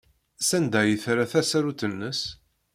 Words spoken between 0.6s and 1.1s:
ay